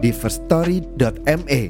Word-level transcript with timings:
di 0.00 0.10
firststory.me. 0.10 1.62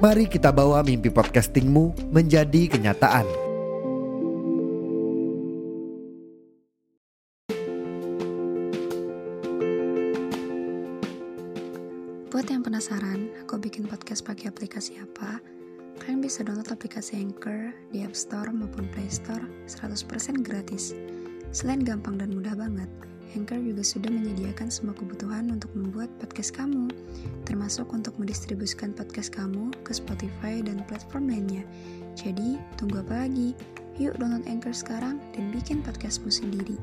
Mari 0.00 0.24
kita 0.32 0.48
bawa 0.48 0.80
mimpi 0.80 1.12
podcastingmu 1.12 2.08
menjadi 2.08 2.72
kenyataan. 2.72 3.28
Buat 12.32 12.48
yang 12.48 12.64
penasaran, 12.64 13.28
aku 13.44 13.60
bikin 13.60 13.84
podcast 13.84 14.24
pakai 14.24 14.48
aplikasi 14.48 14.96
apa? 14.96 15.36
Kalian 16.00 16.24
bisa 16.24 16.40
download 16.40 16.72
aplikasi 16.72 17.20
Anchor 17.20 17.76
di 17.92 18.00
App 18.00 18.16
Store 18.16 18.48
maupun 18.48 18.88
Play 18.88 19.12
Store 19.12 19.44
100% 19.68 20.40
gratis. 20.40 20.96
Selain 21.52 21.84
gampang 21.84 22.16
dan 22.16 22.32
mudah 22.32 22.56
banget, 22.56 22.88
Anchor 23.34 23.62
juga 23.62 23.86
sudah 23.86 24.10
menyediakan 24.10 24.70
semua 24.70 24.94
kebutuhan 24.98 25.50
untuk 25.54 25.70
membuat 25.78 26.10
podcast 26.18 26.54
kamu, 26.54 26.90
termasuk 27.46 27.86
untuk 27.94 28.14
mendistribusikan 28.18 28.90
podcast 28.90 29.30
kamu 29.30 29.70
ke 29.86 29.94
Spotify 29.94 30.58
dan 30.62 30.82
platform 30.90 31.30
lainnya. 31.30 31.62
Jadi, 32.18 32.58
tunggu 32.74 33.02
apa 33.02 33.26
lagi? 33.26 33.54
Yuk 34.00 34.18
download 34.18 34.46
Anchor 34.50 34.74
sekarang 34.74 35.22
dan 35.36 35.54
bikin 35.54 35.84
podcastmu 35.84 36.32
sendiri. 36.32 36.78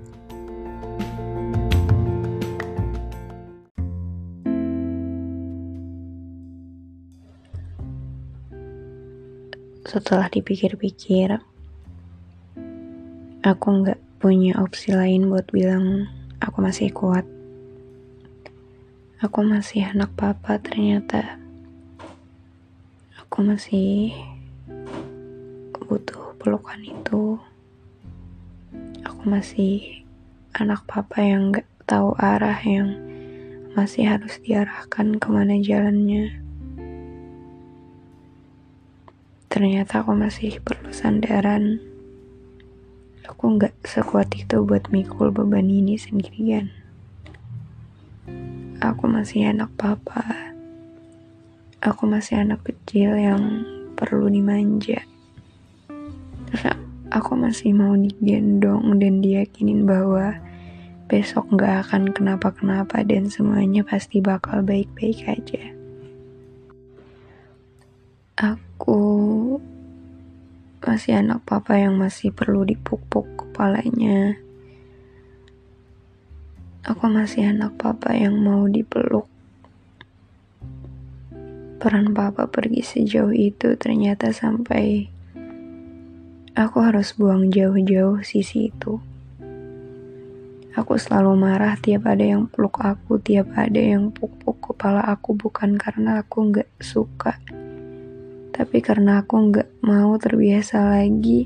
setelah 9.88 10.28
dipikir-pikir, 10.28 11.40
aku 13.42 13.68
nggak 13.82 13.98
punya 14.20 14.60
opsi 14.60 14.92
lain 14.92 15.32
buat 15.32 15.48
bilang 15.56 16.12
aku 16.48 16.64
masih 16.64 16.88
kuat. 16.96 17.28
Aku 19.20 19.44
masih 19.44 19.84
anak 19.84 20.16
papa 20.16 20.56
ternyata. 20.64 21.36
Aku 23.20 23.44
masih 23.44 24.16
butuh 25.76 26.40
pelukan 26.40 26.80
itu. 26.80 27.36
Aku 29.04 29.28
masih 29.28 30.08
anak 30.56 30.88
papa 30.88 31.20
yang 31.20 31.52
nggak 31.52 31.68
tahu 31.84 32.16
arah 32.16 32.56
yang 32.64 32.96
masih 33.76 34.08
harus 34.08 34.40
diarahkan 34.40 35.20
ke 35.20 35.28
mana 35.28 35.60
jalannya. 35.60 36.32
Ternyata 39.52 40.00
aku 40.00 40.16
masih 40.16 40.64
perlu 40.64 40.96
sandaran. 40.96 41.87
Aku 43.28 43.60
nggak 43.60 43.84
sekuat 43.84 44.32
itu 44.40 44.64
buat 44.64 44.88
mikul 44.88 45.36
beban 45.36 45.68
ini 45.68 46.00
sendirian. 46.00 46.72
Aku 48.80 49.12
masih 49.12 49.52
anak 49.52 49.68
papa. 49.76 50.56
Aku 51.84 52.08
masih 52.08 52.40
anak 52.40 52.64
kecil 52.64 53.20
yang 53.20 53.68
perlu 54.00 54.32
dimanja. 54.32 55.04
Terus 56.48 56.64
aku 57.12 57.36
masih 57.36 57.76
mau 57.76 58.00
digendong 58.00 58.96
dan 58.96 59.20
diyakinin 59.20 59.84
bahwa 59.84 60.40
besok 61.12 61.52
nggak 61.52 61.84
akan 61.84 62.16
kenapa-kenapa 62.16 63.04
dan 63.04 63.28
semuanya 63.28 63.84
pasti 63.84 64.24
bakal 64.24 64.64
baik-baik 64.64 65.28
aja. 65.28 65.64
Aku 68.40 69.37
masih 70.78 71.18
anak 71.18 71.42
papa 71.42 71.82
yang 71.82 71.98
masih 71.98 72.30
perlu 72.30 72.62
dipupuk 72.62 73.26
kepalanya. 73.34 74.38
Aku 76.86 77.10
masih 77.10 77.50
anak 77.50 77.76
papa 77.82 78.14
yang 78.14 78.38
mau 78.38 78.70
dipeluk. 78.70 79.26
Peran 81.82 82.14
papa 82.14 82.46
pergi 82.48 82.86
sejauh 82.86 83.34
itu 83.34 83.74
ternyata 83.76 84.30
sampai 84.30 85.10
aku 86.54 86.78
harus 86.86 87.18
buang 87.18 87.50
jauh-jauh 87.50 88.22
sisi 88.22 88.70
itu. 88.70 89.02
Aku 90.78 90.94
selalu 91.02 91.34
marah 91.42 91.74
tiap 91.82 92.06
ada 92.06 92.22
yang 92.22 92.46
peluk 92.46 92.78
aku, 92.78 93.18
tiap 93.18 93.50
ada 93.58 93.82
yang 93.82 94.14
pupuk 94.14 94.62
kepala 94.62 95.02
aku 95.10 95.34
bukan 95.34 95.74
karena 95.74 96.22
aku 96.22 96.54
nggak 96.54 96.70
suka 96.78 97.42
tapi 98.58 98.82
karena 98.82 99.22
aku 99.22 99.54
nggak 99.54 99.86
mau 99.86 100.18
terbiasa 100.18 100.98
lagi, 100.98 101.46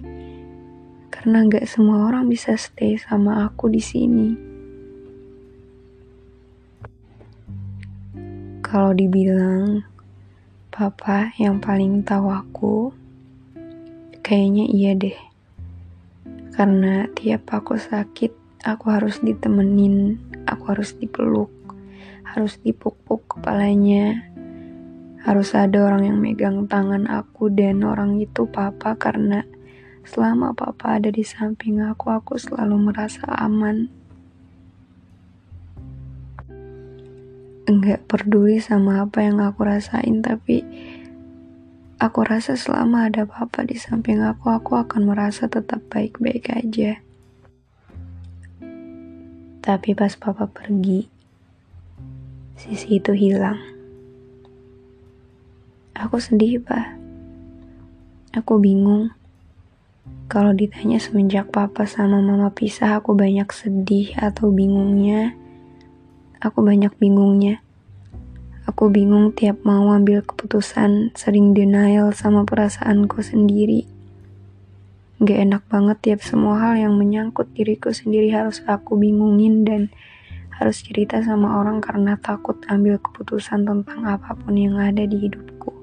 karena 1.11 1.43
nggak 1.43 1.67
semua 1.67 2.07
orang 2.07 2.31
bisa 2.31 2.55
stay 2.55 2.95
sama 2.95 3.43
aku 3.51 3.67
di 3.67 3.83
sini. 3.83 4.29
Kalau 8.63 8.95
dibilang 8.95 9.83
papa 10.71 11.35
yang 11.35 11.59
paling 11.59 11.99
tahu 12.07 12.31
aku, 12.31 12.75
kayaknya 14.23 14.71
iya 14.71 14.95
deh. 14.95 15.19
Karena 16.55 17.11
tiap 17.11 17.51
aku 17.51 17.75
sakit, 17.75 18.63
aku 18.63 18.87
harus 18.87 19.19
ditemenin, 19.19 20.15
aku 20.47 20.71
harus 20.71 20.95
dipeluk, 20.95 21.51
harus 22.23 22.55
dipuk-puk 22.63 23.27
kepalanya, 23.27 24.30
harus 25.21 25.53
ada 25.53 25.85
orang 25.85 26.09
yang 26.09 26.17
megang 26.17 26.65
tangan 26.65 27.05
aku 27.05 27.53
dan 27.53 27.85
orang 27.85 28.17
itu 28.17 28.49
papa 28.49 28.97
karena 28.97 29.45
selama 30.01 30.57
papa 30.57 30.97
ada 30.97 31.13
di 31.13 31.21
samping 31.21 31.77
aku, 31.77 32.09
aku 32.09 32.41
selalu 32.41 32.89
merasa 32.89 33.21
aman. 33.29 33.85
Enggak 37.69 38.01
peduli 38.09 38.57
sama 38.57 39.05
apa 39.05 39.21
yang 39.21 39.37
aku 39.37 39.61
rasain, 39.61 40.25
tapi 40.25 40.65
aku 42.01 42.25
rasa 42.25 42.57
selama 42.57 43.05
ada 43.07 43.29
papa 43.29 43.61
di 43.61 43.77
samping 43.77 44.25
aku, 44.25 44.49
aku 44.49 44.73
akan 44.73 45.05
merasa 45.05 45.45
tetap 45.45 45.85
baik-baik 45.93 46.49
aja. 46.49 46.97
Tapi 49.61 49.93
pas 49.93 50.17
papa 50.17 50.49
pergi, 50.49 51.05
sisi 52.57 52.97
itu 52.97 53.13
hilang. 53.13 53.70
Aku 56.01 56.17
sedih, 56.17 56.57
Pak. 56.57 56.97
Aku 58.33 58.57
bingung. 58.57 59.13
Kalau 60.25 60.49
ditanya 60.49 60.97
semenjak 60.97 61.53
papa 61.53 61.85
sama 61.85 62.17
mama 62.17 62.49
pisah, 62.49 62.97
aku 62.97 63.13
banyak 63.13 63.45
sedih 63.53 64.09
atau 64.17 64.49
bingungnya. 64.49 65.37
Aku 66.41 66.65
banyak 66.65 66.89
bingungnya. 66.97 67.61
Aku 68.65 68.89
bingung 68.89 69.29
tiap 69.37 69.61
mau 69.61 69.93
ambil 69.93 70.25
keputusan, 70.25 71.13
sering 71.13 71.53
denial 71.53 72.17
sama 72.17 72.49
perasaanku 72.49 73.21
sendiri. 73.21 73.85
Gak 75.21 75.37
enak 75.37 75.69
banget 75.69 76.01
tiap 76.01 76.25
semua 76.25 76.57
hal 76.65 76.81
yang 76.81 76.97
menyangkut 76.97 77.53
diriku 77.53 77.93
sendiri 77.93 78.33
harus 78.33 78.65
aku 78.65 78.97
bingungin 78.97 79.69
dan 79.69 79.93
harus 80.57 80.81
cerita 80.81 81.21
sama 81.21 81.61
orang 81.61 81.77
karena 81.77 82.17
takut 82.17 82.57
ambil 82.73 82.97
keputusan 82.97 83.69
tentang 83.69 84.01
apa 84.09 84.33
pun 84.33 84.57
yang 84.57 84.81
ada 84.81 85.05
di 85.05 85.29
hidupku. 85.29 85.80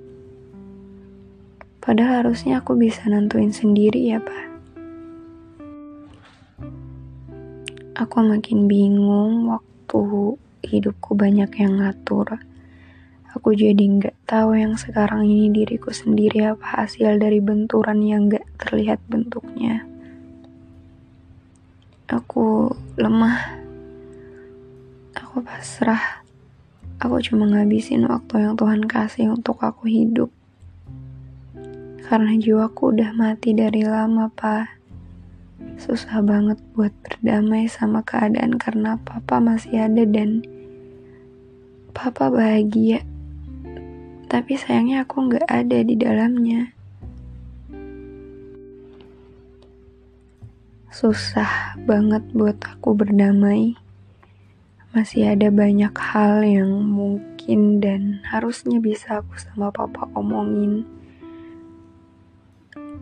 Padahal 1.79 2.27
harusnya 2.27 2.61
aku 2.61 2.75
bisa 2.75 3.07
nentuin 3.07 3.55
sendiri 3.55 4.13
ya, 4.13 4.19
Pak. 4.19 4.47
Aku 7.99 8.23
makin 8.23 8.71
bingung 8.71 9.51
waktu 9.51 10.01
hidupku 10.63 11.19
banyak 11.19 11.51
yang 11.59 11.83
ngatur. 11.83 12.39
Aku 13.35 13.53
jadi 13.53 13.79
nggak 13.79 14.25
tahu 14.25 14.55
yang 14.55 14.79
sekarang 14.79 15.27
ini 15.27 15.51
diriku 15.51 15.91
sendiri 15.91 16.47
apa 16.47 16.87
hasil 16.87 17.19
dari 17.19 17.43
benturan 17.43 18.01
yang 18.07 18.31
nggak 18.31 18.47
terlihat 18.55 19.03
bentuknya. 19.11 19.83
Aku 22.07 22.73
lemah. 22.97 23.61
Aku 25.19 25.43
pasrah. 25.43 26.23
Aku 27.03 27.21
cuma 27.21 27.51
ngabisin 27.51 28.07
waktu 28.07 28.47
yang 28.49 28.55
Tuhan 28.55 28.87
kasih 28.87 29.35
untuk 29.35 29.61
aku 29.61 29.91
hidup 29.91 30.31
karena 32.09 32.41
jiwaku 32.41 32.97
udah 32.97 33.13
mati 33.13 33.53
dari 33.53 33.85
lama, 33.85 34.33
Pak. 34.33 34.81
Susah 35.77 36.25
banget 36.25 36.57
buat 36.73 36.89
berdamai 37.05 37.69
sama 37.69 38.01
keadaan 38.01 38.57
karena 38.57 38.97
papa 38.97 39.37
masih 39.45 39.85
ada 39.85 40.09
dan 40.09 40.41
papa 41.93 42.33
bahagia. 42.33 43.05
Tapi 44.25 44.57
sayangnya 44.57 45.05
aku 45.05 45.29
nggak 45.29 45.45
ada 45.53 45.79
di 45.85 45.95
dalamnya. 46.01 46.73
Susah 50.89 51.77
banget 51.85 52.25
buat 52.33 52.57
aku 52.65 52.97
berdamai. 52.97 53.77
Masih 54.97 55.29
ada 55.37 55.53
banyak 55.53 55.93
hal 55.93 56.41
yang 56.41 56.73
mungkin 56.89 57.85
dan 57.85 58.25
harusnya 58.25 58.81
bisa 58.81 59.21
aku 59.21 59.37
sama 59.37 59.69
papa 59.69 60.09
omongin. 60.17 60.98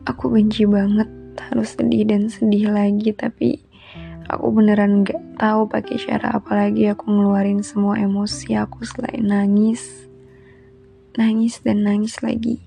Aku 0.07 0.31
benci 0.31 0.63
banget 0.71 1.11
harus 1.51 1.75
sedih 1.75 2.07
dan 2.07 2.31
sedih 2.31 2.71
lagi 2.71 3.11
tapi 3.11 3.59
aku 4.31 4.55
beneran 4.55 5.03
gak 5.03 5.19
tahu 5.35 5.67
pakai 5.67 5.99
cara 5.99 6.39
apa 6.39 6.55
lagi 6.55 6.87
aku 6.87 7.11
ngeluarin 7.11 7.67
semua 7.67 7.99
emosi 7.99 8.55
aku 8.55 8.87
selain 8.87 9.27
nangis. 9.27 10.07
Nangis 11.19 11.59
dan 11.59 11.83
nangis 11.83 12.23
lagi. 12.23 12.63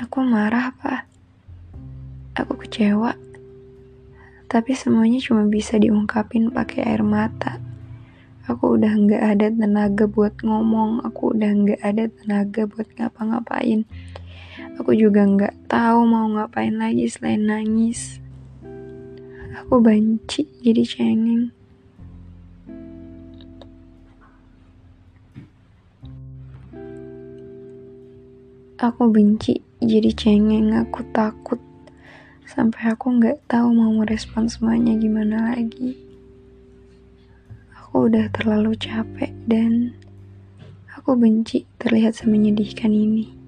Aku 0.00 0.24
marah 0.24 0.72
apa 0.72 1.04
aku 2.32 2.64
kecewa. 2.64 3.12
Tapi 4.48 4.72
semuanya 4.72 5.20
cuma 5.20 5.44
bisa 5.44 5.76
diungkapin 5.76 6.48
pakai 6.56 6.88
air 6.88 7.04
mata. 7.04 7.60
Aku 8.48 8.80
udah 8.80 8.96
nggak 8.96 9.22
ada 9.36 9.52
tenaga 9.52 10.08
buat 10.08 10.40
ngomong. 10.40 11.04
Aku 11.04 11.36
udah 11.36 11.52
nggak 11.52 11.80
ada 11.84 12.08
tenaga 12.08 12.64
buat 12.64 12.88
ngapa-ngapain 12.96 13.84
Aku 14.74 14.90
juga 14.90 15.22
nggak 15.22 15.70
tahu 15.70 16.02
mau 16.02 16.26
ngapain 16.34 16.74
lagi 16.74 17.06
selain 17.06 17.46
nangis. 17.46 18.18
Aku 19.62 19.78
benci 19.78 20.50
jadi 20.66 20.82
cengeng. 20.82 21.54
Aku 28.82 29.06
benci 29.08 29.62
jadi 29.78 30.10
cengeng, 30.10 30.74
aku 30.74 31.06
takut 31.14 31.62
sampai 32.44 32.92
aku 32.92 33.14
nggak 33.14 33.46
tahu 33.46 33.70
mau 33.70 33.94
merespon 33.94 34.50
semuanya 34.50 34.98
gimana 34.98 35.54
lagi. 35.54 35.94
Aku 37.78 38.10
udah 38.10 38.26
terlalu 38.34 38.74
capek 38.74 39.30
dan 39.46 39.94
aku 40.90 41.14
benci 41.14 41.62
terlihat 41.78 42.18
semenyedihkan 42.18 42.90
ini. 42.90 43.43